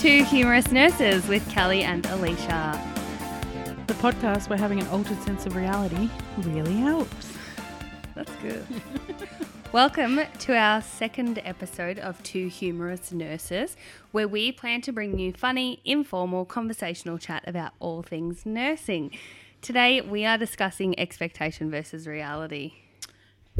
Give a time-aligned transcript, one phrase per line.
[0.00, 2.82] to Humerus Nurses with Kelly and Alicia.
[3.86, 6.08] The podcast where having an altered sense of reality
[6.38, 7.34] really helps.
[8.14, 8.64] That's good.
[9.72, 13.76] Welcome to our second episode of Two Humerus Nurses,
[14.10, 19.10] where we plan to bring you funny, informal, conversational chat about all things nursing.
[19.60, 22.72] Today, we are discussing expectation versus reality.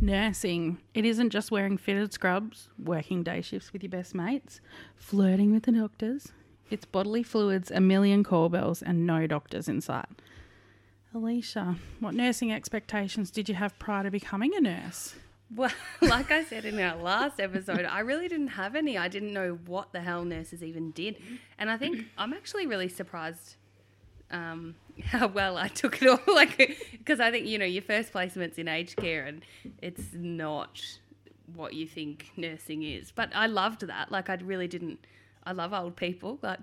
[0.01, 0.79] Nursing.
[0.95, 4.61] It isn't just wearing fitted scrubs, working day shifts with your best mates,
[4.97, 6.33] flirting with the doctors.
[6.71, 10.07] It's bodily fluids, a million call bells, and no doctors in sight.
[11.15, 15.17] Alicia, what nursing expectations did you have prior to becoming a nurse?
[15.55, 18.97] Well, like I said in our last episode, I really didn't have any.
[18.97, 21.17] I didn't know what the hell nurses even did.
[21.59, 23.57] And I think I'm actually really surprised
[24.31, 26.21] um, how well I took it all.
[26.35, 29.43] like, because I think, you know, your first placement's in aged care and
[29.83, 30.81] it's not
[31.55, 33.13] what you think nursing is.
[33.13, 34.11] But I loved that.
[34.11, 35.05] Like, I really didn't,
[35.45, 36.39] I love old people.
[36.43, 36.61] Like,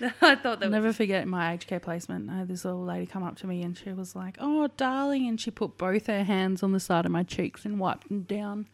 [0.00, 2.30] I thought that I'll was, never forget my aged care placement.
[2.30, 5.28] I had this little lady come up to me and she was like, Oh, darling.
[5.28, 8.22] And she put both her hands on the side of my cheeks and wiped them
[8.22, 8.66] down.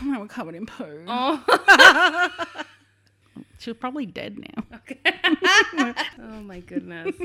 [0.00, 1.04] And they were covered in poo.
[1.06, 2.64] oh,
[3.58, 4.64] She was probably dead now.
[6.20, 7.16] oh my goodness.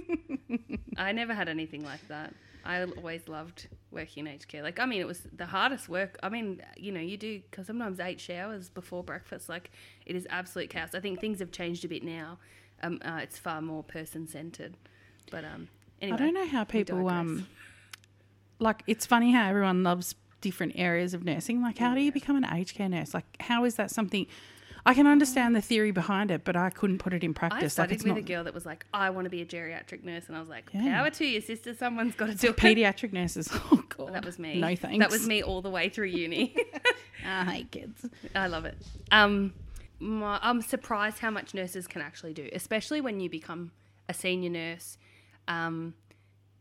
[0.98, 2.34] I never had anything like that.
[2.64, 4.62] I always loved working in aged care.
[4.62, 6.18] Like, I mean, it was the hardest work.
[6.22, 9.72] I mean, you know, you do, because sometimes eight showers before breakfast, like,
[10.06, 10.94] it is absolute chaos.
[10.94, 12.38] I think things have changed a bit now.
[12.84, 14.76] Um, uh, it's far more person centered.
[15.32, 15.70] But um,
[16.02, 16.16] anyway.
[16.16, 17.48] I don't know how people um
[18.60, 21.62] like it's funny how everyone loves different areas of nursing.
[21.62, 23.14] Like how do you become an aged care nurse?
[23.14, 24.28] Like how is that something
[24.86, 27.62] I can understand the theory behind it, but I couldn't put it in I practice.
[27.64, 29.46] Like studied it's with not a girl that was like, I want to be a
[29.46, 30.26] geriatric nurse.
[30.28, 30.98] And I was like, Yeah.
[30.98, 31.76] power to you, sister.
[31.76, 32.58] Someone's got to do it.
[32.58, 33.50] pediatric nurses.
[33.72, 34.14] Oh god.
[34.14, 34.60] That was me.
[34.60, 35.00] No thanks.
[35.00, 36.56] That was me all the way through uni.
[37.26, 38.06] I hate kids.
[38.34, 38.78] I love it.
[39.12, 39.54] Um,
[40.00, 43.72] my, I'm surprised how much nurses can actually do, especially when you become
[44.10, 44.98] a senior nurse,
[45.48, 45.94] um,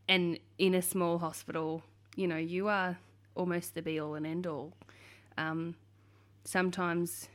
[0.08, 1.82] and in a small hospital.
[2.16, 2.98] You know, you are
[3.34, 4.74] almost the be all and end all.
[5.38, 5.74] Um,
[6.44, 7.28] sometimes,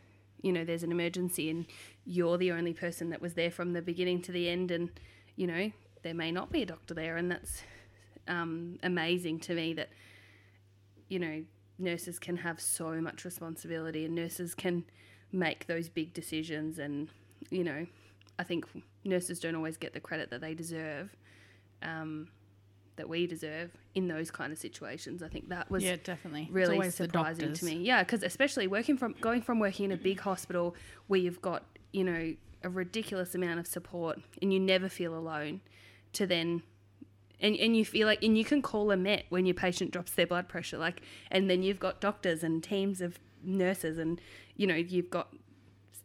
[0.46, 1.66] you know, there's an emergency and
[2.06, 4.90] you're the only person that was there from the beginning to the end, and
[5.36, 5.72] you know
[6.04, 7.64] there may not be a doctor there, and that's
[8.28, 9.90] um, amazing to me that
[11.10, 11.44] you know,
[11.78, 14.84] nurses can have so much responsibility and nurses can
[15.32, 16.80] make those big decisions.
[16.80, 17.10] And,
[17.50, 17.86] you know,
[18.40, 18.66] I think
[19.04, 21.16] nurses don't always get the credit that they deserve,
[21.82, 22.30] um,
[22.98, 25.22] that we deserve in those kind of situations.
[25.22, 26.50] I think that was Yeah, definitely.
[26.52, 27.76] Really surprising to me.
[27.78, 30.76] Yeah, because especially working from going from working in a big hospital
[31.08, 35.62] where you've got you know a ridiculous amount of support and you never feel alone,
[36.14, 36.64] to then
[37.40, 40.12] and and you feel like and you can call a met when your patient drops
[40.12, 41.02] their blood pressure, like
[41.32, 44.20] and then you've got doctors and teams of nurses and
[44.56, 45.34] you know you've got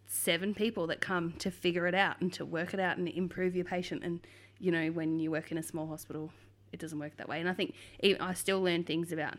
[0.07, 3.55] seven people that come to figure it out and to work it out and improve
[3.55, 4.27] your patient and
[4.59, 6.33] you know when you work in a small hospital
[6.73, 9.35] it doesn't work that way and i think even, i still learn things about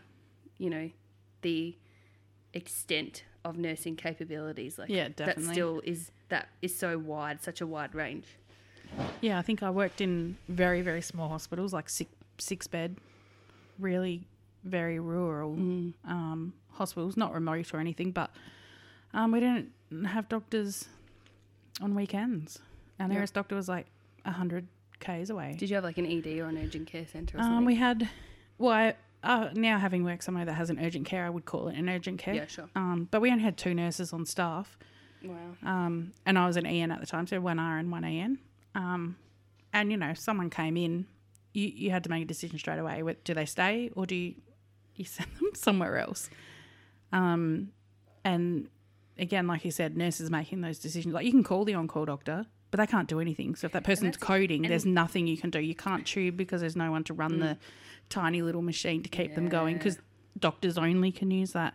[0.58, 0.90] you know
[1.42, 1.76] the
[2.54, 5.44] extent of nursing capabilities like Yeah, definitely.
[5.44, 8.26] that still is that is so wide such a wide range
[9.20, 12.96] Yeah, I think I worked in very, very small hospitals, like six, six bed,
[13.78, 14.26] really
[14.64, 15.94] very rural Mm.
[16.04, 18.30] um, hospitals, not remote or anything, but
[19.14, 19.72] um, we didn't
[20.06, 20.88] have doctors
[21.80, 22.58] on weekends.
[23.00, 23.86] Our nearest doctor was like
[24.24, 24.66] 100
[25.02, 25.56] Ks away.
[25.58, 27.74] did you have like an ed or an urgent care center or Um, something we
[27.76, 28.08] had,
[28.58, 31.68] well, I, uh, now having worked somewhere that has an urgent care, I would call
[31.68, 32.34] it an urgent care.
[32.34, 34.78] yeah sure Um, but we only had two nurses on staff.
[35.24, 38.04] wow Um, and I was an EN at the time, so one R and one
[38.04, 38.38] EN.
[38.74, 39.16] Um,
[39.72, 41.06] and you know, someone came in,
[41.54, 43.02] you, you had to make a decision straight away.
[43.24, 44.34] Do they stay or do you,
[44.96, 46.28] you send them somewhere else?
[47.12, 47.70] Um,
[48.24, 48.68] and
[49.18, 51.14] again, like you said, nurses making those decisions.
[51.14, 53.54] Like you can call the on-call doctor, but they can't do anything.
[53.54, 55.60] So if that person's coding, there's nothing you can do.
[55.60, 57.58] You can't tube because there's no one to run the
[58.08, 59.98] tiny little machine to keep them going because
[60.38, 61.74] doctors only can use that.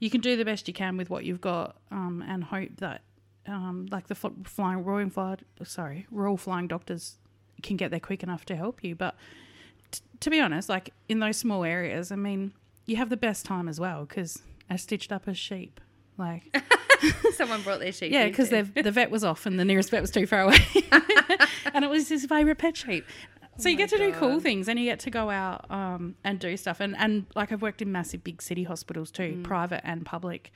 [0.00, 3.02] You can do the best you can with what you've got, um, and hope that,
[3.46, 7.16] um, like the fl- flying royal fly, sorry, royal flying doctors
[7.62, 8.94] can get there quick enough to help you.
[8.96, 9.14] But
[9.92, 12.52] t- to be honest, like in those small areas, I mean,
[12.86, 15.80] you have the best time as well because as stitched up as sheep.
[16.18, 16.42] Like,
[17.34, 20.10] someone brought their sheep yeah, because the vet was off and the nearest vet was
[20.10, 20.56] too far away.
[21.74, 23.04] and it was his favourite pet sheep.
[23.56, 25.70] So you Oh my get to do cool things and you get to go out
[25.70, 26.80] um, and do stuff.
[26.80, 29.44] And, and like I've worked in massive big city hospitals too, Mm.
[29.44, 30.50] private and public.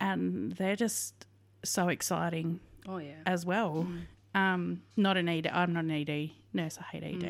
[0.00, 1.26] And they're just
[1.64, 3.86] so exciting oh yeah as well.
[4.34, 5.46] Um, not an ED.
[5.46, 6.76] I'm not an ED nurse.
[6.78, 7.22] I hate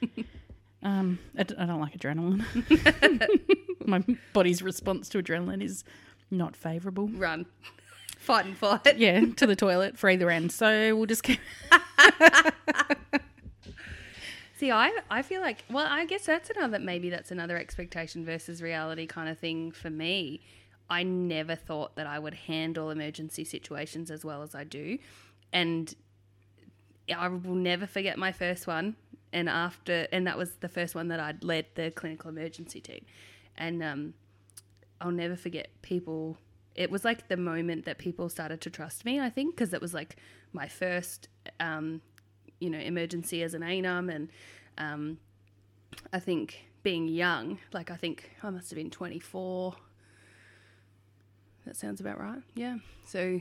[0.00, 0.24] ED.
[0.82, 2.44] um, I, d- I don't like adrenaline.
[3.86, 5.84] My body's response to adrenaline is
[6.30, 7.08] not favourable.
[7.08, 7.46] run
[8.18, 8.98] fight and flight.
[8.98, 10.52] yeah, to the toilet for either end.
[10.52, 11.40] So we'll just keep.
[14.58, 18.60] See, I I feel like well, I guess that's another maybe that's another expectation versus
[18.60, 20.40] reality kind of thing for me.
[20.90, 24.98] I never thought that I would handle emergency situations as well as I do,
[25.52, 25.94] and
[27.14, 28.96] I will never forget my first one.
[29.30, 33.04] And after, and that was the first one that I'd led the clinical emergency team,
[33.58, 34.14] and um,
[35.00, 36.38] I'll never forget people.
[36.74, 39.20] It was like the moment that people started to trust me.
[39.20, 40.16] I think because it was like
[40.52, 41.28] my first
[41.60, 42.00] um,
[42.60, 44.28] you know emergency as an ANUM and
[44.78, 45.18] um,
[46.12, 49.74] I think being young like I think I must have been 24
[51.66, 53.40] that sounds about right yeah so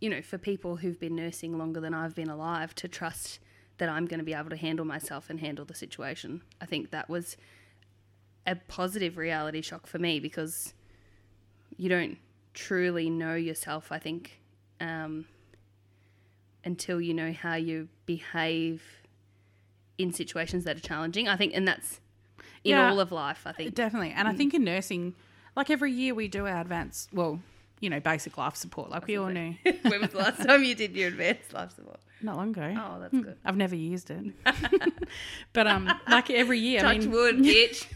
[0.00, 3.40] you know for people who've been nursing longer than I've been alive to trust
[3.78, 6.90] that I'm going to be able to handle myself and handle the situation I think
[6.90, 7.36] that was
[8.46, 10.74] a positive reality shock for me because
[11.76, 12.18] you don't
[12.54, 14.40] truly know yourself I think
[14.80, 15.26] um,
[16.64, 18.82] until you know how you behave
[19.98, 21.28] in situations that are challenging.
[21.28, 22.00] I think, and that's
[22.64, 22.90] in Yeah.
[22.90, 23.42] all of life.
[23.46, 23.74] I think.
[23.74, 24.12] Definitely.
[24.14, 25.14] And I think in nursing,
[25.54, 27.40] like every year we do our advanced, well,
[27.80, 29.54] you know, basic life support, like we all knew.
[29.82, 32.00] when was the last time you did your advanced life support?
[32.22, 32.74] Not long ago.
[32.78, 33.36] Oh, that's good.
[33.44, 34.34] I've never used it.
[35.52, 37.86] but um, like every year, I Touch mean, wood, bitch.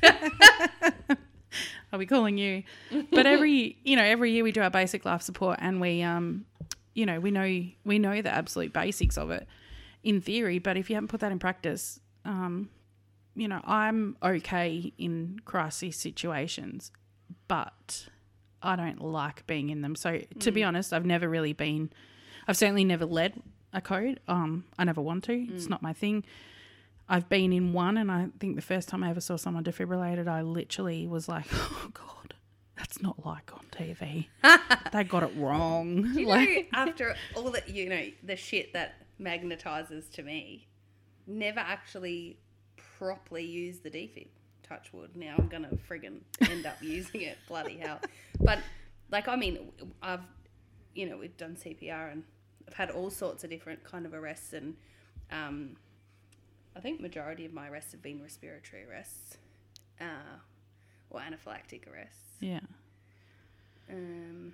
[1.93, 2.63] I'll be calling you.
[3.11, 6.45] But every you know, every year we do our basic life support and we um
[6.95, 9.47] you know, we know we know the absolute basics of it
[10.03, 12.69] in theory, but if you haven't put that in practice, um,
[13.35, 16.91] you know, I'm okay in crisis situations,
[17.49, 18.09] but
[18.63, 19.95] I don't like being in them.
[19.95, 21.91] So to be honest, I've never really been
[22.49, 23.41] I've certainly never led
[23.73, 24.19] a code.
[24.27, 25.33] Um, I never want to.
[25.55, 26.25] It's not my thing.
[27.12, 30.29] I've been in one, and I think the first time I ever saw someone defibrillated,
[30.29, 32.35] I literally was like, "Oh God,
[32.77, 34.29] that's not like on TV.
[34.93, 38.95] they got it wrong." you Like- know, after all that, you know, the shit that
[39.21, 40.69] magnetizes to me,
[41.27, 42.39] never actually
[42.99, 44.29] properly use the defib.
[44.63, 45.11] Touch wood.
[45.17, 47.39] Now I'm gonna friggin' end up using it.
[47.49, 47.99] Bloody hell!
[48.39, 48.61] But
[49.11, 50.21] like, I mean, I've,
[50.95, 52.23] you know, we've done CPR and
[52.69, 54.77] I've had all sorts of different kind of arrests, and
[55.33, 55.77] um,
[56.76, 59.37] I think majority of my arrests have been respiratory arrests,
[60.00, 60.05] uh,
[61.11, 62.37] or anaphylactic arrests.
[62.40, 62.61] yeah,
[63.90, 64.52] Um,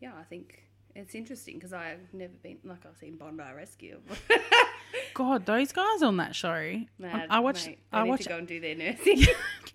[0.00, 0.64] yeah, I think
[0.94, 4.00] it's interesting because I've never been like I've seen Bondi Rescue.
[5.14, 6.50] God, those guys on that show.
[6.50, 7.66] I watch.
[7.66, 7.78] mate.
[7.90, 8.22] They I need watch.
[8.22, 9.24] to go and do their nursing.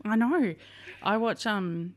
[0.05, 0.53] I know.
[1.01, 1.95] I watch um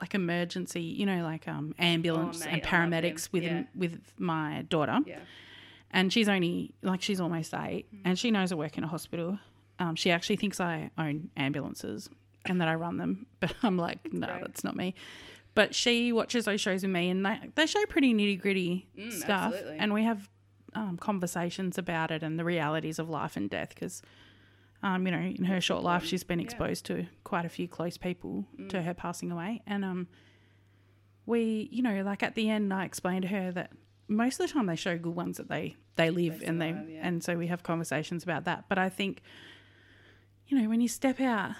[0.00, 2.90] like emergency, you know, like um ambulance Oh, and mate, I them.
[2.92, 3.64] paramedics with Yeah.
[3.74, 4.98] with my daughter.
[5.06, 5.18] yeah,
[5.90, 9.38] and she's only like she's almost eight and she knows I work in a hospital.
[9.78, 12.08] Um, she actually thinks I own ambulances
[12.46, 14.40] and that I run them, but I'm like, no, Right.
[14.42, 14.94] that's not me.
[15.54, 19.12] But she watches those shows with me, and they they show pretty nitty gritty Mm,
[19.12, 19.78] stuff, absolutely.
[19.78, 20.28] and we have
[20.74, 24.02] um, conversations about it and the realities of life and death because.
[24.80, 26.44] Um, you know, in her short life, she's been Yeah.
[26.44, 26.50] Mm.
[26.50, 30.06] exposed to quite a few close people to her passing away, and um,
[31.26, 33.72] we, you know, like at the end, I explained to her that
[34.08, 37.00] most of the time they show good ones that they they live and they yeah.
[37.02, 38.64] and so we have conversations about that.
[38.68, 39.22] But I think,
[40.46, 41.52] you know, when you step out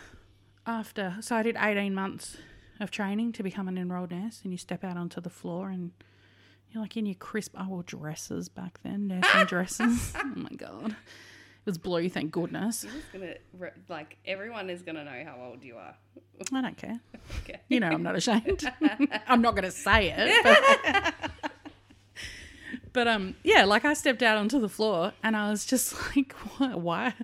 [0.66, 2.38] after, so I did eighteen months
[2.80, 5.92] of training to become an enrolled nurse, and you step out onto the floor and
[6.70, 7.54] you're like in your crisp.
[7.56, 10.12] I wore dresses back then, nursing dresses.
[10.16, 12.86] Oh my god, it was blue, thank goodness.
[13.12, 13.34] gonna
[13.88, 15.94] like everyone is gonna know how old you are.
[16.52, 17.00] I don't care.
[17.42, 17.60] Okay.
[17.68, 18.70] You know, I'm not ashamed.
[19.26, 21.14] I'm not going to say it.
[22.98, 26.32] But, um, yeah, like I stepped out onto the floor and I was just like,
[26.58, 26.80] what?
[26.80, 27.14] Why?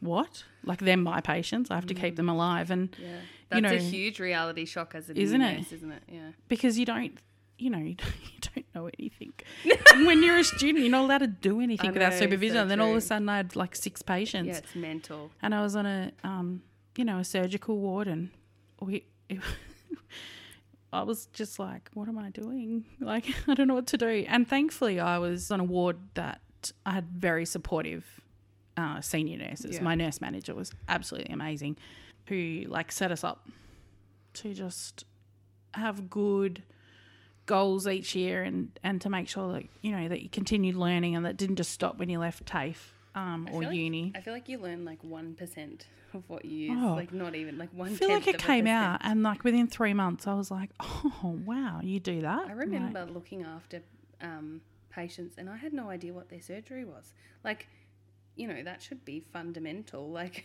[0.00, 0.44] What?
[0.64, 1.70] Like they're my patients.
[1.72, 3.08] I have to keep them alive, and Yeah,
[3.48, 5.72] that's know- a huge reality shock as a Isn't new it?
[5.72, 6.02] isn't it?
[6.18, 6.30] Yeah.
[6.48, 7.12] because you don't,
[7.58, 9.32] you know, you don't, you don't know anything.
[9.94, 12.56] and when you're a student, you're not allowed to do anything I without supervision.
[12.56, 14.46] so and then all of a sudden, I had like six patients.
[14.48, 15.30] Yeah, it's mental.
[15.42, 16.62] and I was on a um,
[16.96, 18.30] you know, a surgical ward, and
[18.80, 19.04] we.
[19.28, 19.40] It,
[20.94, 22.84] I was just like, what am I doing?
[23.00, 24.24] Like, I don't know what to do.
[24.28, 26.40] And thankfully, I was on a ward that
[26.86, 28.04] I had very supportive
[28.76, 29.76] uh, senior nurses.
[29.76, 29.82] Yeah.
[29.82, 31.76] My nurse manager was absolutely amazing,
[32.26, 33.48] who like set us up
[34.34, 35.04] to just
[35.74, 36.62] have good
[37.46, 41.14] goals each year and and to make sure that you know that you continued learning
[41.14, 44.12] and that didn't just stop when you left TAFE um, or like- uni.
[44.14, 46.78] I feel like you learn like one percent of what you use.
[46.80, 46.94] Oh.
[46.94, 47.92] like not even like one.
[47.92, 51.38] I feel like it came out, and like within three months, I was like, "Oh
[51.44, 53.82] wow, you do that!" I remember looking after
[54.20, 57.12] um, patients, and I had no idea what their surgery was.
[57.42, 57.68] Like,
[58.36, 60.08] you know, that should be fundamental.
[60.20, 60.44] Like,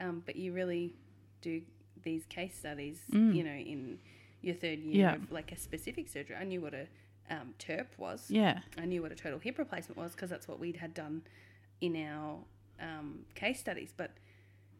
[0.00, 0.92] um, but you really
[1.40, 1.62] do
[2.02, 3.34] these case studies, Mm.
[3.34, 3.98] you know, in
[4.42, 5.14] your third year Yeah.
[5.14, 6.36] of like a specific surgery.
[6.36, 6.86] I knew what a
[7.30, 8.26] um, TURP was.
[8.28, 8.58] Yeah.
[8.76, 11.22] I knew what a total hip replacement was because that's what we'd had done
[11.86, 12.38] in our
[12.80, 13.92] um, case studies.
[13.96, 14.10] But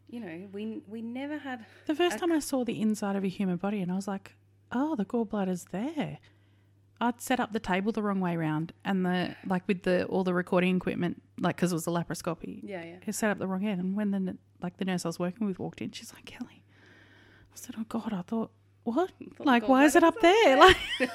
[0.09, 1.65] you know, we we never had.
[1.87, 4.35] The first time I saw the inside of a human body, and I was like,
[4.71, 6.19] "Oh, the gallbladder's there."
[7.01, 10.23] I'd set up the table the wrong way round, and the like with the all
[10.23, 12.95] the recording equipment, like because it was a laparoscopy, Yeah, yeah.
[13.05, 13.81] it set up the wrong end.
[13.81, 16.63] And when the like the nurse I was working with walked in, she's like, "Kelly,"
[17.51, 18.51] I said, "Oh God," I thought,
[18.85, 19.11] "What?
[19.39, 20.77] Like, why is it up there?" Like,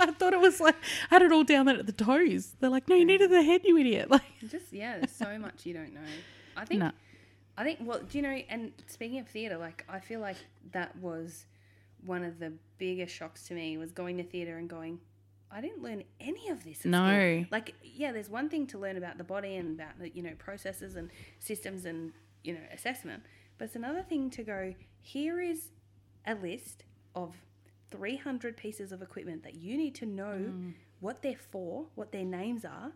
[0.00, 0.76] I thought it was like
[1.10, 2.54] I had it all down there at the toes.
[2.58, 5.64] They're like, "No, you needed the head, you idiot!" Like, Just yeah, there's so much
[5.64, 6.00] you don't know.
[6.56, 6.90] I think no,
[7.56, 8.36] I think well, do you know?
[8.48, 10.38] And speaking of theatre, like I feel like
[10.72, 11.44] that was
[12.04, 14.98] one of the biggest shocks to me was going to theatre and going,
[15.50, 16.84] I didn't learn any of this.
[16.84, 17.08] No.
[17.08, 20.22] school." like yeah, there's one thing to learn about the body and about the you
[20.22, 23.22] know processes and systems and you know assessment,
[23.58, 24.74] but it's another thing to go.
[25.02, 25.68] Here is
[26.26, 27.34] a list of
[27.90, 30.74] 300 pieces of equipment that you need to know Mm.
[31.00, 32.92] what they're for, what their names are,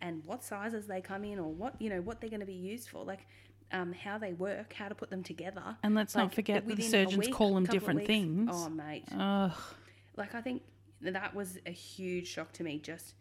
[0.00, 2.52] and what sizes they come in, or what you know what they're going to be
[2.54, 3.26] used for, like
[3.72, 5.76] um, how they work, how to put them together.
[5.84, 8.50] and let's not forget that the surgeons week, call them different weeks- things.
[8.52, 9.52] Oh mate, Ugh.
[10.16, 10.62] like I think
[11.02, 12.78] that was a huge shock to me.
[12.78, 13.14] Just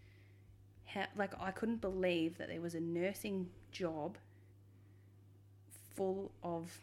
[0.86, 4.18] how, like I couldn't believe that there was a nursing job
[5.96, 6.82] full of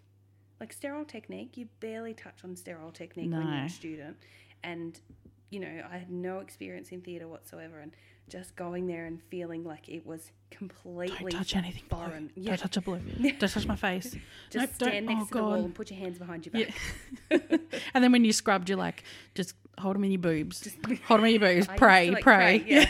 [0.61, 1.57] like sterile technique.
[1.57, 4.17] You barely touch on sterile technique when you're a student,
[4.65, 4.99] and
[5.51, 7.93] you know I had no experience in theatre whatsoever, and
[8.29, 11.99] just going there and feeling like it was completely Don't touch anything blue.
[11.99, 12.27] foreign.
[12.35, 12.99] Don't Yeah, touch a blue.
[13.39, 14.17] Don't touch my face.
[14.51, 16.45] just Nope, don't- stand next oh, to the oh, wall and put your hands behind
[16.45, 16.71] your Yeah.
[17.31, 17.41] back.
[17.95, 19.05] and then when you scrubbed, you're like,
[19.37, 20.69] just hold them in your boobs.
[21.05, 21.69] hold them in your boobs.
[21.77, 22.65] Pray, like, pray.
[22.67, 22.89] Yeah.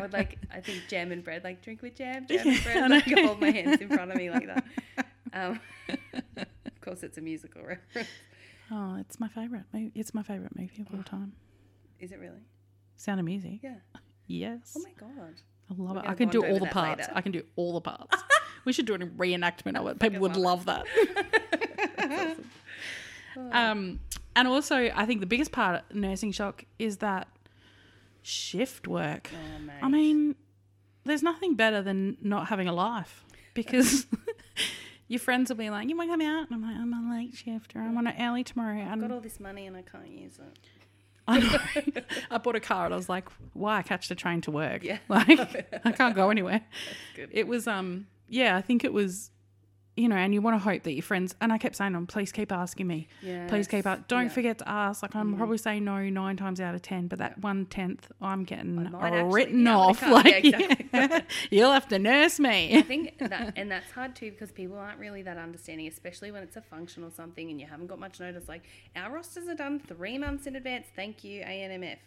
[0.00, 2.76] or like I think jam and bread, like drink with jam, jam and bread.
[2.78, 4.64] I Like hold my hands in front of me like that.
[5.34, 5.60] Um,
[6.36, 8.08] of course, it's a musical reference.
[8.70, 9.64] Oh, it's my favorite.
[9.72, 9.92] movie.
[9.94, 11.32] It's my favorite movie of all time.
[11.98, 12.42] Is it really?
[12.96, 13.58] Sound of Music.
[13.62, 13.76] Yeah.
[14.26, 14.74] Yes.
[14.76, 15.34] Oh my god.
[15.70, 16.08] I love We're it.
[16.08, 17.00] I can do all the parts.
[17.00, 17.12] later.
[17.14, 18.22] I can do all the parts.
[18.64, 19.98] we should do a reenactment of it.
[19.98, 20.86] People would love that.
[23.52, 24.00] um,
[24.36, 27.28] and also, I think the biggest part of nursing shock is that
[28.22, 29.30] shift work.
[29.32, 29.70] Oh.
[29.82, 30.36] I mean,
[31.04, 33.24] there's nothing better than not having a life
[33.54, 34.06] because
[35.08, 37.10] your friends will be like, "You want to come out?" And I'm like, "I'm on
[37.12, 39.66] a late shift or I'm on an early tomorrow." I've And got all this money
[39.66, 40.58] and I can't use it.
[41.26, 42.02] I, know.
[42.30, 44.82] I bought a car and I was like, "Why I catch the train to work?
[44.84, 44.98] Yeah.
[45.08, 45.30] like
[45.84, 46.62] I can't go anywhere."
[47.16, 47.30] good.
[47.32, 49.30] It was um yeah, I think it was.
[49.96, 51.96] You know, and you want to hope that your friends, and I kept saying to
[51.98, 53.06] them, please keep asking me.
[53.46, 53.86] Please keep Yes.
[53.86, 54.08] up.
[54.08, 54.28] Don't Yeah.
[54.28, 54.32] Mm.
[54.32, 55.02] forget to ask.
[55.04, 58.42] Like, I'm probably saying no nine times out of ten, but that one tenth, I'm
[58.42, 60.00] getting actually written to off.
[60.00, 60.10] come.
[60.12, 61.20] Like, Yeah, exactly.
[61.56, 62.76] you'll have to nurse me.
[62.76, 66.42] I think that, and that's hard too because people aren't really that understanding, especially when
[66.42, 68.48] it's a function or something and you haven't got much notice.
[68.48, 68.62] Like
[68.96, 70.86] our rosters are done three months in advance.
[70.96, 71.98] Thank you, ANMF.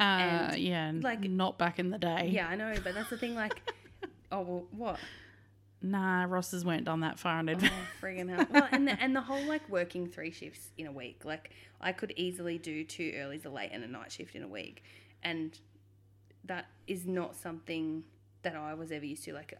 [0.00, 2.30] Uh, And, yeah, like not back in the day.
[2.32, 3.34] Yeah, I know, but that's the thing.
[3.34, 3.60] Like,
[4.32, 4.98] oh well, what?
[5.90, 7.72] Nah, rosters weren't done that far in Oh, advance.
[8.00, 8.46] friggin' hell!
[8.50, 11.24] Well, and the, and the whole like working three shifts in a week.
[11.24, 11.50] Like,
[11.80, 14.82] I could easily do two earlys, a late, and a night shift in a week,
[15.22, 15.58] and
[16.44, 18.04] that is not something
[18.42, 19.32] that I was ever used to.
[19.32, 19.54] Like,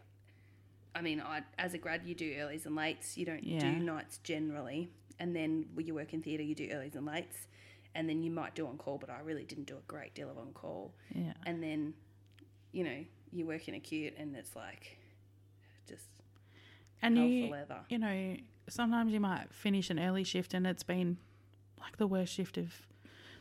[0.95, 3.17] I mean, I as a grad, you do earlys and lates.
[3.17, 3.59] You don't Yeah.
[3.59, 7.45] do nights generally, and then when you work in theatre, you do earlys and lates,
[7.95, 8.97] and then you might do on call.
[8.97, 10.93] But I really didn't do a great deal of on call.
[11.13, 11.33] yeah.
[11.45, 11.93] and then
[12.73, 14.97] you know you work in acute and it's like
[15.87, 16.05] just
[17.01, 18.35] And you, leather you know,
[18.69, 21.17] sometimes you might finish an early shift and it's been
[21.79, 22.73] like the worst shift of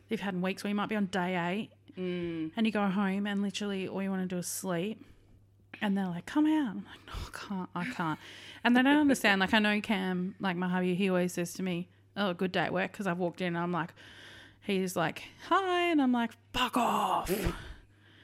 [0.09, 2.50] they've had in weeks where you might be on day eight mm.
[2.57, 5.05] and you go home and literally all you want to do is sleep.
[5.83, 6.71] And they're like, come out.
[6.71, 7.71] I'm like, no, I can't.
[7.75, 8.19] I can't.
[8.65, 9.41] And they don't understand.
[9.41, 12.61] Like, I know Cam, like my hubby, he always says to me, oh, good day
[12.61, 12.93] at work.
[12.93, 13.93] Because I've walked in and I'm like,
[14.62, 15.91] he's like, hi.
[15.91, 17.31] And I'm like, fuck off.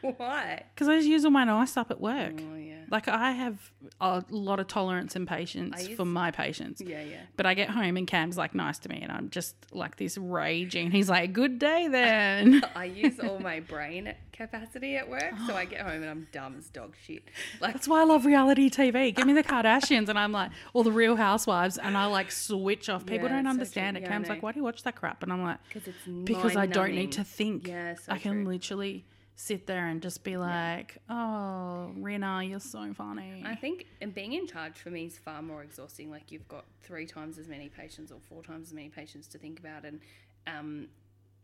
[0.16, 2.34] why Because I just use all my nice up at work.
[2.38, 6.80] oh yeah Like, I have a lot of tolerance and patience for my patients.
[6.84, 9.54] yeah yeah But I get home and Cam's like nice to me, and I'm just
[9.72, 10.90] like this raging.
[10.90, 15.64] He's like, "Good day then." i use all my brain capacity at work so i
[15.66, 17.22] get home and i'm dumb as dog shit
[17.60, 19.14] like That's why I love reality TV.
[19.14, 22.88] Give me the Kardashians, and I'm like, all the Real Housewives, and I like switch
[22.88, 23.04] off.
[23.06, 24.02] People Yeah, don't it's so understand it.
[24.02, 25.22] Yeah, Cam's like, why do you watch that crap?
[25.22, 27.68] And I'm like, because it's because I don't need to think.
[27.68, 28.52] yeah so I can true.
[28.52, 29.04] literally
[29.34, 33.42] sit there and just be like, oh, Rena, you're so funny.
[33.46, 36.10] I think and being in charge for me is far more exhausting.
[36.10, 39.38] Like you've got three times as many patients or four times as many patients to
[39.38, 40.00] think about, and
[40.46, 40.88] um,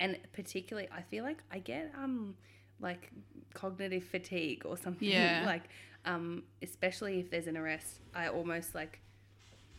[0.00, 2.34] and particularly I feel like I get um
[2.80, 3.10] like
[3.54, 5.08] cognitive fatigue or something.
[5.08, 5.42] Yeah.
[5.46, 5.64] like
[6.04, 9.00] um, especially if there's an arrest, I almost like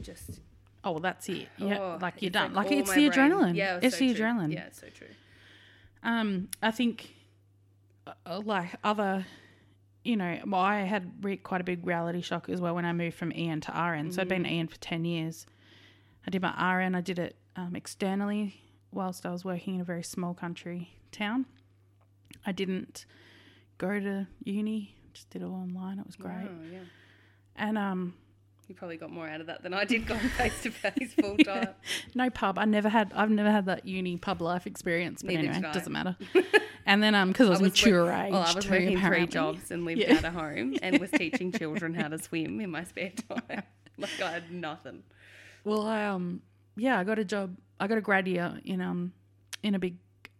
[0.01, 0.41] just
[0.83, 1.47] oh, well, that's it.
[1.57, 2.53] Yeah, oh, like you're done.
[2.53, 3.31] Like, all it's the brain.
[3.31, 3.55] adrenaline.
[3.55, 4.25] Yeah, it's so the true.
[4.25, 4.53] adrenaline.
[4.53, 5.07] Yeah, it's so true.
[6.03, 7.13] Um, I think,
[8.07, 9.25] uh, like other,
[10.03, 12.93] you know, well, I had re- quite a big reality shock as well when I
[12.93, 14.11] moved from EN to RN.
[14.11, 15.45] So I'd been EN for ten years.
[16.25, 16.95] I did my RN.
[16.95, 21.45] I did it um, externally whilst I was working in a very small country town.
[22.45, 23.05] I didn't
[23.77, 24.95] go to uni.
[25.13, 25.99] Just did it all online.
[25.99, 26.47] It was great.
[26.47, 26.79] Oh, yeah.
[27.55, 28.13] And um,
[28.67, 31.37] You probably got more out of that than I did going face to face full
[31.37, 31.69] time.
[32.15, 32.57] no pub.
[32.57, 33.11] I never had.
[33.15, 35.21] I've never had that uni pub life experience.
[35.23, 36.15] But Neither anyway, doesn't matter.
[36.89, 39.25] and then um, because I was, mature work- age, Well, I was too, working apparently.
[39.25, 40.15] three jobs and lived Yeah.
[40.15, 43.63] out of home and was teaching children how to swim in my spare time.
[43.97, 45.03] like I had nothing.
[45.63, 46.41] Well, I um,
[46.75, 47.55] yeah, I got a job.
[47.79, 49.13] I got a grad year in um,
[49.63, 49.95] in a big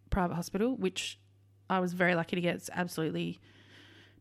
[0.10, 1.20] private hospital, which
[1.70, 2.56] I was very lucky to get.
[2.56, 3.40] It's absolutely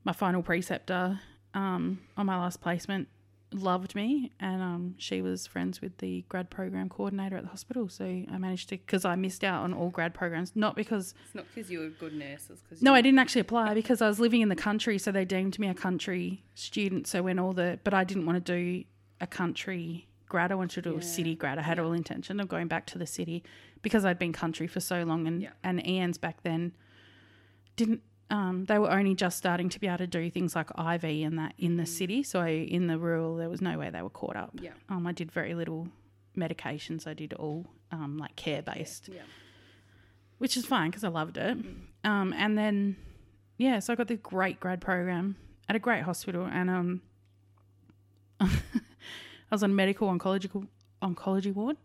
[0.04, 1.20] my final preceptor
[1.54, 3.08] um on my last placement
[3.50, 7.88] loved me and um she was friends with the grad program coordinator at the hospital
[7.88, 11.34] so i managed to because i missed out on all grad programs not because It's
[11.34, 12.60] not because you were good nurses.
[12.68, 15.24] Cause No, I didn't actually apply because I was living in the country, so they
[15.24, 17.06] deemed me a country student.
[17.06, 18.84] So when all the, but I didn't want to do
[19.20, 20.52] a country grad.
[20.52, 21.58] I wanted to do a city grad.
[21.58, 23.42] I had all intention of going back to the city
[23.80, 25.52] because I'd been country for so long, and Yeah.
[25.64, 26.72] and ENs back then
[27.76, 28.02] didn't.
[28.30, 31.38] Um, they were only just starting to be able to do things like IV and
[31.38, 32.22] that in the city.
[32.22, 34.50] So in the rural, there was no way they were caught up.
[34.60, 34.72] Yeah.
[34.90, 35.88] Um, I did very little
[36.36, 37.06] medications.
[37.06, 39.22] I did all um, like care based Yeah.
[40.36, 41.56] which is fine because I loved it.
[42.04, 42.96] Um, and then,
[43.56, 45.36] yeah, so I got the great grad program
[45.68, 47.02] at a great hospital, and um,
[48.40, 48.48] I
[49.50, 50.66] was on medical oncology
[51.02, 51.76] oncology ward.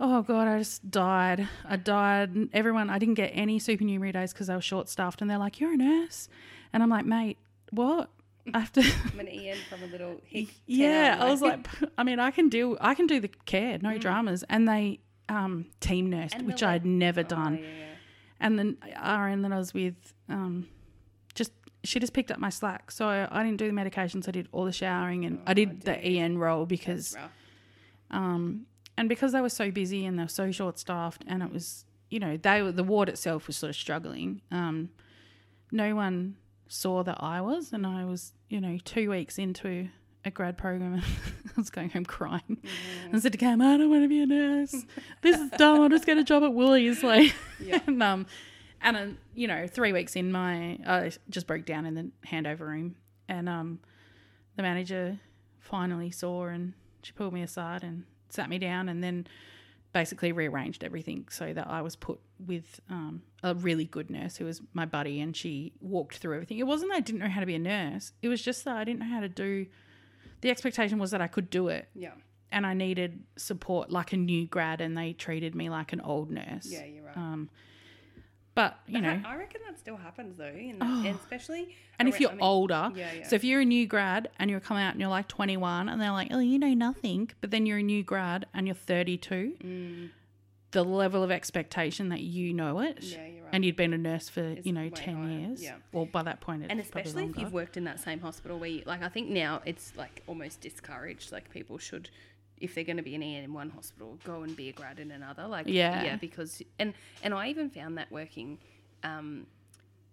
[0.00, 1.48] Oh god, I just died.
[1.64, 2.48] I died.
[2.52, 5.58] Everyone, I didn't get any supernumerary days because they were short staffed, and they're like,
[5.60, 6.28] "You're a nurse,"
[6.72, 7.38] and I'm like, "Mate,
[7.70, 8.10] what?"
[8.54, 8.80] I have to.
[9.12, 10.48] I'm an EN from a little hick.
[10.66, 11.66] yeah, I was like,
[11.98, 15.66] I mean, I can do, I can do the care, no dramas, and they um
[15.80, 17.58] team nursed, And which they're I'd never oh, done.
[17.58, 17.84] yeah.
[18.40, 20.68] And then RN that I was with, um,
[21.34, 21.52] just
[21.84, 22.90] she just picked up my slack.
[22.92, 24.28] So I, I didn't do the medications.
[24.28, 27.16] I did all the showering and I did the EN role because,
[28.12, 28.64] um,
[28.98, 31.84] and because they were so busy and they were so short staffed, and it was,
[32.10, 34.42] you know, they were the ward itself was sort of struggling.
[34.50, 34.90] Um,
[35.72, 36.36] no one
[36.68, 39.88] saw that I was, and I was, you know, two weeks into
[40.24, 41.02] a grad program and
[41.46, 42.58] I was going home crying.
[43.12, 44.74] and said to Cam, I don't want to be a nurse.
[45.22, 45.80] This is dumb.
[45.80, 47.02] I'll just get a job at Woolies.
[47.04, 47.80] Like, Yeah.
[47.86, 48.26] and um,
[48.82, 52.60] and uh, you know, three weeks in, my I just broke down in the handover
[52.60, 52.96] room,
[53.28, 53.80] and um,
[54.56, 55.18] the manager
[55.60, 59.26] finally saw and she pulled me aside and sat me down, and then
[59.92, 64.44] basically rearranged everything so that I was put with um, a really good nurse who
[64.44, 66.58] was my buddy, and she walked through everything.
[66.58, 68.76] It wasn't that I didn't know how to be a nurse; it was just that
[68.76, 69.66] I didn't know how to do.
[70.40, 72.12] The expectation was that I could do it, Yeah.
[72.52, 76.30] and I needed support like a new grad, and they treated me like an old
[76.30, 76.66] nurse.
[76.66, 77.16] Yeah, you're right.
[77.16, 77.50] Um,
[78.58, 81.76] but you know, I, reckon that still happens though, and especially.
[82.00, 83.28] and if you're I mean, older, yeah, yeah.
[83.28, 86.00] so if you're a new grad and you're coming out and you're like 21, and
[86.02, 89.54] they're like, "Oh, you know nothing," but then you're a new grad and you're 32,
[89.62, 90.10] Mm,
[90.72, 93.50] the level of expectation that you know it, yeah, you're right.
[93.52, 95.76] and you'd been a nurse for It's you know 10 higher, years, yeah.
[95.92, 98.68] well by that point, it's and especially if you've worked in that same hospital where
[98.70, 102.10] you like i think now it's like almost discouraged like people should
[102.60, 104.98] if they're going to be an EN in one hospital go and be a grad
[104.98, 106.02] in another like Yeah.
[106.02, 108.58] yeah because and and i even found that working
[109.02, 109.46] um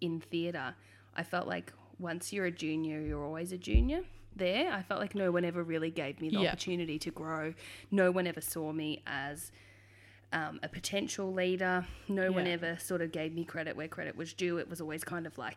[0.00, 0.74] in theatre
[1.14, 4.02] i felt like once you're a junior you're always a junior
[4.34, 6.48] there i felt like no one ever really gave me the Yeah.
[6.48, 7.54] opportunity to grow
[7.90, 9.50] no one ever saw me as
[10.32, 11.86] um, a potential leader.
[12.08, 14.58] No one ever sort of gave me credit where credit was due.
[14.58, 15.56] It was always kind of like,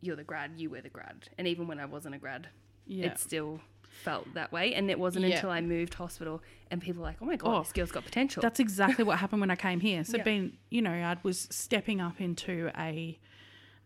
[0.00, 1.28] you're the grad, you were the grad.
[1.36, 2.48] And even when I wasn't a grad,
[2.86, 3.06] yeah.
[3.08, 3.60] it still
[4.02, 4.74] felt that way.
[4.74, 5.36] And it wasn't Yeah.
[5.36, 8.04] until I moved hospital and people were like, oh my God, Oh, this girl's got
[8.04, 8.40] potential.
[8.40, 10.04] That's exactly what happened when I came here.
[10.04, 10.22] So, Yeah.
[10.24, 13.18] being, you know, I was stepping up into a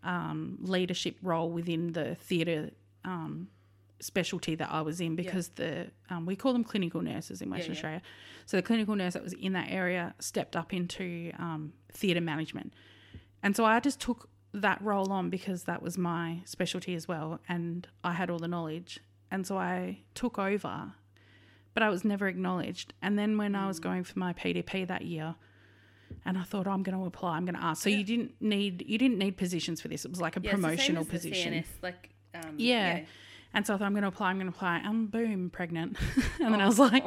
[0.02, 2.70] um, leadership role within the theatre
[3.04, 3.48] um,
[4.00, 7.72] specialty that I was in because the um, we call them clinical nurses in Western
[7.72, 7.76] yeah.
[7.76, 8.02] Australia.
[8.46, 12.72] So the clinical nurse that was in that area stepped up into um, theatre management,
[13.42, 17.40] and so I just took that role on because that was my specialty as well,
[17.48, 20.92] and I had all the knowledge, and so I took over
[21.76, 22.94] but I was never acknowledged.
[23.02, 25.34] And then when I was going for my PDP that year,
[26.24, 27.82] and I thought, oh, I'm going to apply, I'm going to ask.
[27.82, 30.06] So you didn't need you didn't need positions for this.
[30.06, 31.52] It was like a Yeah, it's the same promotional position.
[31.52, 33.00] CNS, like, um, Yeah.
[33.52, 34.78] And so I thought, I'm going to apply, I'm going to apply.
[34.84, 35.98] And boom, pregnant.
[36.40, 37.04] and then I was like,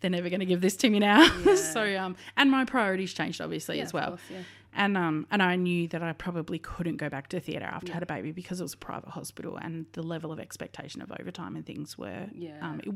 [0.00, 1.26] they're never going to give this to me now.
[1.56, 4.08] so, um, and my priorities changed obviously Yeah, as well.
[4.08, 4.38] course, yeah.
[4.78, 7.94] And um, and I knew that I probably couldn't go back to theatre after I
[7.94, 11.10] had a baby because it was a private hospital and the level of expectation of
[11.18, 12.58] overtime and things were Yeah.
[12.60, 12.88] um, it,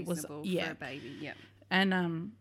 [0.00, 1.12] it was Unreasonable yeah for a baby.
[1.20, 1.32] Yeah.
[1.70, 2.32] and um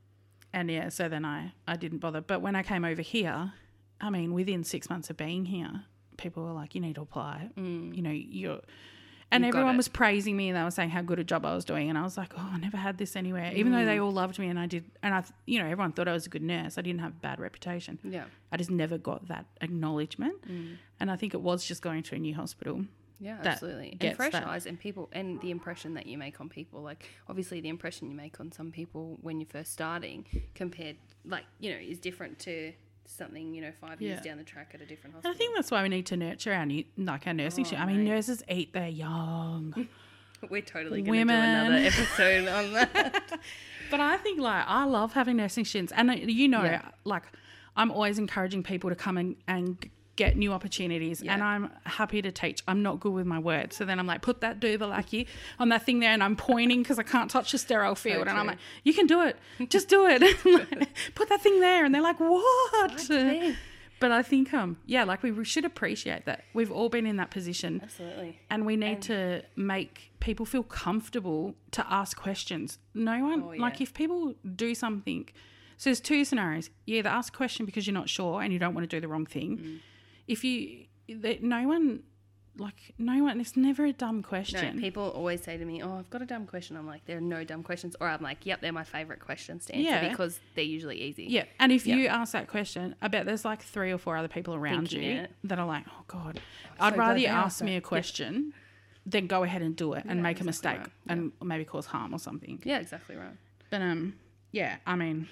[0.52, 3.54] and yeah so then i i didn't bother but when i came over here
[4.02, 5.86] I mean, within six months of being here,
[6.18, 8.60] people were like, "You need to apply." You know, you're.
[9.34, 9.48] And Mm.
[9.50, 11.90] Everyone was praising me, and they were saying how good a job I was doing,
[11.90, 13.86] and I was like, "Oh, I never had this anywhere." Even though Mm.
[13.86, 16.26] they all loved me, and I did, and I, you know, everyone thought I was
[16.26, 16.78] a good nurse.
[16.78, 18.00] I didn't have a bad reputation.
[18.04, 18.26] Yeah.
[18.52, 20.36] I just never got that acknowledgement,
[21.00, 22.86] and I think it was just going to a new hospital.
[23.20, 23.98] Yeah, absolutely.
[24.02, 24.46] And fresh that.
[24.46, 26.82] eyes and people and the impression that you make on people.
[26.82, 31.46] Like obviously the impression you make on some people when you're first starting compared like,
[31.60, 32.74] you know, is different to
[33.06, 34.32] something, you know, five years Yeah.
[34.32, 36.54] down the track at a different And I think that's why we need to nurture
[36.54, 37.66] our new, like our nursing.
[37.74, 37.76] Oh.
[37.78, 38.10] I mean, mate.
[38.12, 39.88] nurses eat their young.
[40.50, 41.68] We're totally gonna Women.
[41.70, 43.24] do another episode on that.
[43.92, 46.90] But I think like I love having nursing students, and uh, you know, Yeah.
[47.06, 47.24] like
[47.78, 49.78] I'm always encouraging people to come and, and
[50.16, 52.62] get new opportunities, and I'm happy to teach.
[52.68, 55.26] I'm not good with my words, so then I'm like, put that doobalaki
[55.60, 58.38] on that thing there, and I'm pointing because I can't touch the sterile field, and
[58.38, 59.38] I'm like, you can do it,
[59.70, 60.22] just do it,
[61.16, 63.00] put that thing there, and they're like, what?
[63.00, 63.56] thing?
[64.00, 67.32] But I think um yeah, like we should appreciate that we've all been in that
[67.32, 67.80] position.
[67.82, 68.38] Absolutely.
[68.50, 72.80] And we need to make people feel comfortable to ask questions.
[72.94, 75.30] No one, Oh, like if people do something,
[75.78, 76.70] so there's two scenarios.
[76.86, 79.00] You either ask a question because you're not sure and you don't want to do
[79.00, 79.58] the wrong thing.
[79.58, 79.80] Mm.
[80.28, 82.04] If you, that no one,
[82.58, 84.80] like no one, it's never a dumb No, question.
[84.80, 87.22] people always say to me, "Oh, I've got a dumb question." I'm like, "There are
[87.22, 90.10] no dumb questions," or I'm like, "Yep, they're my favorite questions to answer Yeah.
[90.10, 91.96] because they're usually easy." yeah, and if Yeah.
[91.96, 95.04] you ask that question, I bet there's like three or four other people around Thinking
[95.04, 95.32] you it.
[95.46, 96.40] that are like, "Oh God,
[96.80, 98.54] I'd so rather you ask me a question
[99.06, 100.88] than go ahead and do it and Yeah, make a mistake right.
[101.08, 103.36] and maybe cause harm or something." Yeah, exactly right.
[103.72, 104.16] But um,
[104.52, 105.28] yeah, I mean,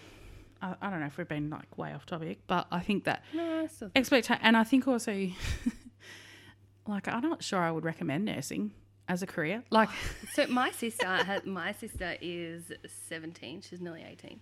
[0.62, 3.24] I, I don't know if we've been like way off topic, but I think that
[3.34, 5.12] No, I still think expectation, and I think also,
[6.88, 8.72] like, I'm not sure I would recommend nursing
[9.08, 9.64] as a career.
[9.70, 9.90] Like,
[10.34, 12.72] So my sister, my sister is
[13.10, 13.62] 17.
[13.62, 14.42] She's nearly 18.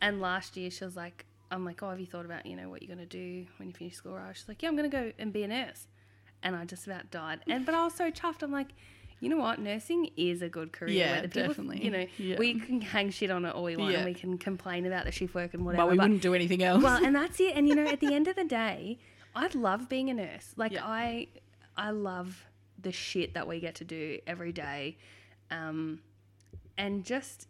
[0.00, 2.68] And last year she was like, I'm like, oh, have you thought about, you know,
[2.68, 4.14] what you're going to do when you finish school?
[4.14, 4.36] Right?
[4.36, 5.86] She's like, yeah, I'm going to go and be a nurse.
[6.42, 7.40] And I just about died.
[7.48, 8.42] And but I was so chuffed.
[8.42, 8.68] I'm like,
[9.20, 9.58] you know what?
[9.58, 10.94] Nursing is a good career.
[10.94, 11.84] Yeah, where the people, definitely.
[11.84, 12.36] You know, Yeah.
[12.38, 13.98] we can hang shit on it all we want, Yeah.
[13.98, 15.84] and we can complain about the shift work and whatever.
[15.84, 16.82] but we but- wouldn't do anything else.
[16.82, 17.54] well, and that's it.
[17.56, 18.98] And you know, at the end of the day,
[19.34, 20.52] I love being a nurse.
[20.56, 20.84] Like Yeah.
[20.86, 21.28] I,
[21.76, 22.46] I love
[22.80, 24.96] the shit that we get to do every day,
[25.50, 26.00] um,
[26.76, 27.48] and just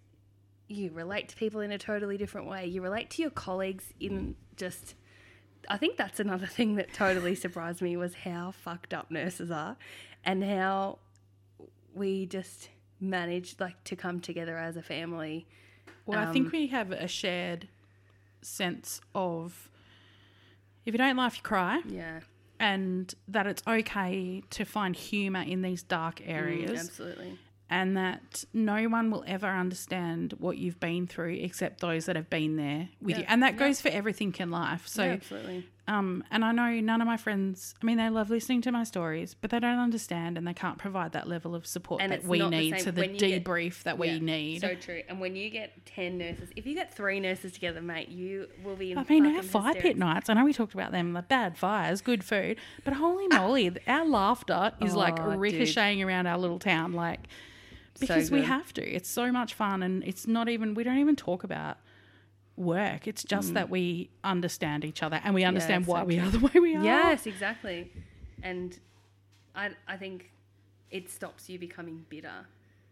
[0.69, 2.67] you relate to people in a totally different way.
[2.67, 4.95] You relate to your colleagues in just.
[5.69, 9.77] I think that's another thing that totally surprised me was how fucked up nurses are,
[10.25, 10.99] and how
[11.95, 12.69] we just
[13.01, 15.47] manage like to come together as a family.
[16.07, 17.69] Well, I Um, think we have a shared
[18.43, 19.71] sense of
[20.85, 22.21] if you don't laugh, you cry, Yeah,
[22.59, 26.71] and that it's okay to find humour in these dark areas.
[26.73, 27.39] Mm, absolutely.
[27.71, 32.31] and that no one will ever understand what you've been through except those that have
[32.31, 33.21] been there with Yeah.
[33.21, 33.27] you.
[33.29, 33.59] And that Yeah.
[33.59, 34.89] goes for everything in life.
[34.89, 35.69] So, yeah, absolutely.
[35.89, 38.85] Um, and I know none of my friends, I mean, they love listening to my
[38.85, 42.25] stories, but they don't understand and they can't provide that level of support And that
[42.25, 44.61] we not the need to the you get- debrief that we Yeah, need.
[44.61, 45.03] So true.
[45.09, 48.77] And when you get 10 nurses, if you get three nurses together, mate, you will
[48.77, 51.23] be in I mean, our fire pit nights, I know we talked about them, the
[51.23, 55.41] bad fires, good food, but holy moly, our laughter is like Oh, dude.
[55.41, 56.93] ricocheting around our little town.
[56.93, 57.21] Like,
[57.95, 58.83] So because we have to.
[58.83, 60.75] It's so much fun, and it's not even.
[60.75, 61.79] We don't even talk about
[62.59, 63.07] work.
[63.07, 65.87] It's just that we understand each other and we understand Mm.
[65.87, 66.85] it's why we are the way we are.
[66.85, 67.93] Yes, exactly.
[68.43, 68.79] And
[69.55, 70.31] I, I think
[70.91, 72.47] it stops you becoming bitter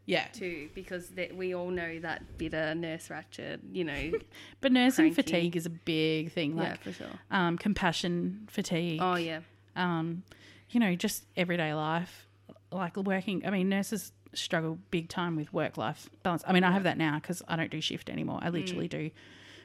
[0.05, 0.27] yeah.
[0.33, 4.13] too, because that we all know that bitter nurse Ratched, you know.
[4.61, 5.15] But nursing Cranky.
[5.15, 6.57] fatigue is a big thing.
[6.57, 7.07] yeah, for sure.
[7.31, 9.01] um, compassion fatigue.
[9.03, 9.41] Oh, yeah.
[9.75, 10.23] Um,
[10.71, 12.27] you know, just everyday life,
[12.73, 13.45] like working.
[13.47, 16.43] I mean, nurses struggle big time with work life balance.
[16.47, 18.39] I mean, I have that now because I don't do shift anymore.
[18.43, 18.53] I Mm.
[18.55, 19.11] literally do.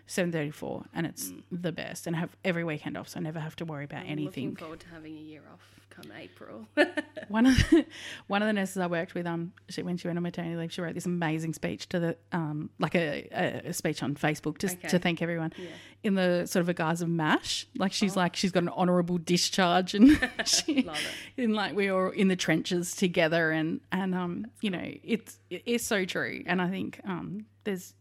[0.08, 3.56] 734 and it's the best and I have every weekend off so I never have
[3.58, 5.62] to worry about I'm anything looking forward to having a year off
[5.92, 6.68] come April.
[7.28, 7.86] one of the,
[8.28, 10.72] one of the nurses I worked with, um, she, when she went on maternity leave,
[10.72, 14.72] she wrote this amazing speech to the, um, like a, a, speech on Facebook to,
[14.72, 14.88] Okay.
[14.88, 15.68] to thank everyone Yeah.
[16.04, 17.68] in the sort of a guise of mash.
[17.78, 20.12] Like she's like she's got an honourable discharge, and
[20.46, 20.98] she, Love
[21.38, 21.44] it.
[21.44, 25.64] in like we were in the trenches together, and and um, you know, it's it
[25.66, 27.94] is so true, and I think um, there's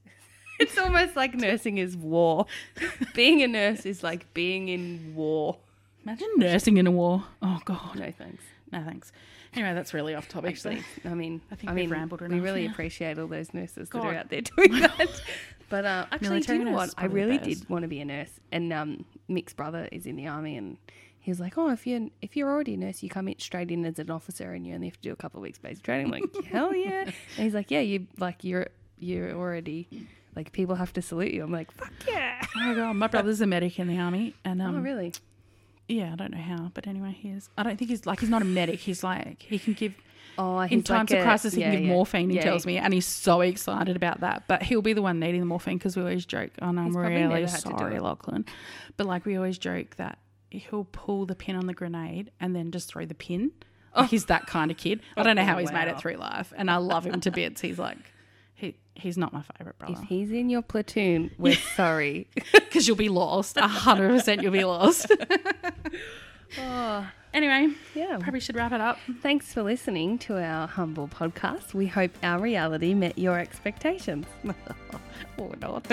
[0.60, 2.46] It's almost like nursing is war.
[3.14, 5.58] being a nurse is like being in war.
[6.04, 7.24] imagine nursing in a war.
[7.42, 8.44] Oh God, No thanks.
[8.72, 9.12] no thanks.
[9.54, 10.50] Anyway, that's really off topic.
[10.52, 12.72] Actually, I mean, I think I we've mean, rambled we enough really now.
[12.72, 15.22] appreciate all those nurses that are out there doing that.
[15.68, 16.94] But uh, actually, Military do you know what?
[16.96, 18.30] I really did want to be a nurse.
[18.52, 20.76] And um, Mick's brother is in the army, and
[21.18, 23.72] he was like, "Oh, if you're if you're already a nurse, you come in straight
[23.72, 25.82] in as an officer, and you only have to do a couple of weeks basic
[25.82, 27.02] training." I'm like, hell yeah!
[27.36, 28.68] And he's like, "Yeah, you like you're
[29.00, 29.88] you're already."
[30.36, 31.42] Like people have to salute you.
[31.42, 32.40] I'm like, fuck yeah!
[32.56, 35.12] Oh my god, my brother's a medic in the army, and um, oh, really?
[35.88, 37.48] Yeah, I don't know how, but anyway, he is.
[37.58, 38.78] I don't think he's like he's not a medic.
[38.80, 39.94] He's like he can give
[40.38, 41.92] Oh, in times like of a- crisis he yeah, can give yeah.
[41.94, 42.30] morphine.
[42.30, 44.44] He Yeah, tells me, and he's so excited about that.
[44.46, 46.52] But he'll be the one needing the morphine because we always joke.
[46.62, 47.98] Oh no, I'm really never had to do sorry.
[47.98, 48.46] Lachlan.
[48.96, 50.18] But like we always joke that
[50.50, 53.50] he'll pull the pin on the grenade and then just throw the pin.
[53.94, 54.04] Oh.
[54.04, 55.00] he's that kind of kid.
[55.16, 55.90] I don't know how he's made Oh.
[55.90, 57.60] it through life, and I love him to bits.
[57.60, 57.98] He's like,
[59.00, 59.94] he's not my favorite brother.
[60.00, 62.28] If he's in your platoon, we're sorry.
[62.52, 63.56] because you'll be lost.
[63.56, 65.10] A hundred percent, you'll be lost.
[66.58, 68.18] oh, anyway, yeah.
[68.20, 68.98] probably should wrap it up.
[69.22, 71.74] Thanks for listening to our humble podcast.
[71.74, 74.26] We hope our reality met your expectations.
[75.36, 75.86] or not.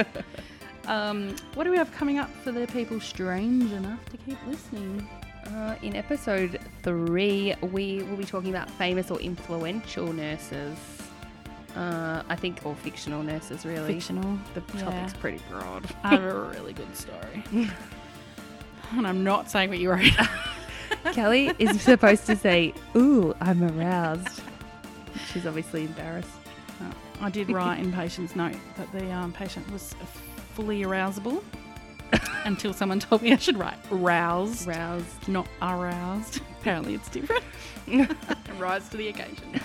[0.88, 5.08] um, what do we have coming up for the people strange enough to keep listening?
[5.56, 10.97] Uh, in episode three, we will be talking about famous or influential nurses.
[11.78, 13.94] Uh, I think all fictional nurses, really.
[13.94, 14.38] Fictional.
[14.56, 14.82] The Yeah.
[14.84, 15.86] topic's pretty broad.
[16.04, 17.44] I have a really good story.
[18.92, 20.10] and I'm not saying what you wrote.
[21.14, 24.42] Kelly is supposed to say, Ooh, I'm aroused.
[25.32, 26.30] She's obviously embarrassed.
[27.22, 29.96] I did write in patient's note that the um, patient was
[30.54, 31.44] fully arousable
[32.46, 35.28] until someone told me I should write roused, Roused.
[35.28, 36.42] not aroused.
[36.62, 37.44] Apparently it's different.
[38.60, 39.60] Rise to the occasion.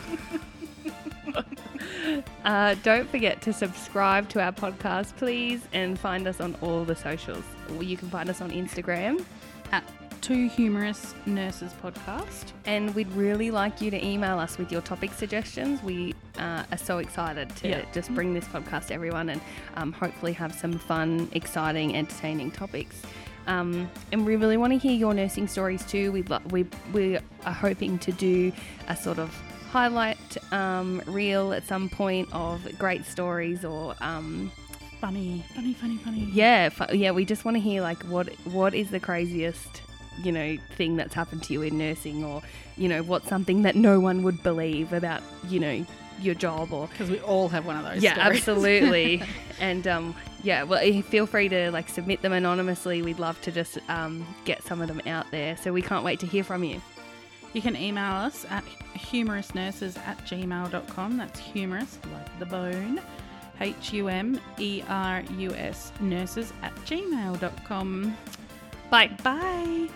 [2.45, 6.97] Uh, don't forget to subscribe to our podcast, please, and find us on all the
[6.97, 7.45] socials.
[7.81, 9.25] You can find us on Instagram.
[9.71, 9.85] At
[10.21, 12.53] Two Humerus Nurses Podcast.
[12.67, 15.83] And we'd really like you to email us with your topic suggestions.
[15.83, 17.85] We uh, are so excited to Yeah.
[17.93, 19.41] just bring this podcast to everyone and
[19.77, 23.03] um, hopefully have some fun, exciting, entertaining topics.
[23.49, 26.13] Um, and we really want to hear your nursing stories too.
[26.13, 28.53] We, lo- we, we are hoping to do
[28.89, 29.37] a sort of
[29.73, 34.53] highlight um, reel at some point of great stories or um,
[35.01, 36.29] Funny, funny, funny, funny.
[36.33, 37.11] yeah, fu- yeah.
[37.11, 39.83] We just want to hear like what what is the craziest
[40.23, 42.41] you know thing that's happened to you in nursing, or
[42.77, 45.85] you know what's something that no one would believe about you know
[46.21, 48.01] your job or Because we all have one of those.
[48.01, 48.39] yeah, stories.
[48.39, 49.23] absolutely.
[49.61, 53.03] and um, yeah, well, eh, feel free to like submit them anonymously.
[53.03, 55.57] We'd love to just um, get some of them out there.
[55.57, 56.81] So we can't wait to hear from you.
[57.53, 61.17] You can email us at humerusnurses at gmail.com.
[61.17, 63.01] That's humerus, like the bone.
[63.61, 68.17] H U M E R U S nurses at gmail.com.
[68.91, 69.11] Bye.
[69.23, 69.89] Bye.